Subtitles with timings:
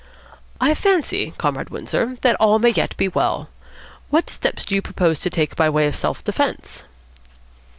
[0.59, 3.49] I fancy, Comrade Windsor, that all may yet be well.
[4.09, 6.85] What steps do you propose to take by way of self defence?"